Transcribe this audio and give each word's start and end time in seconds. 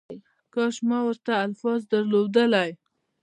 کاش 0.53 0.75
ما 0.89 0.99
ورته 1.07 1.31
الفاظ 1.45 1.79
درلودلای 1.91 2.71